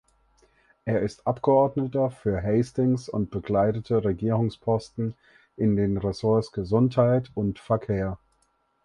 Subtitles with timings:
[0.83, 5.13] Er ist Abgeordneter für Hastings und bekleidete Regierungsposten
[5.57, 8.17] in den Ressorts Gesundheit und Verkehr.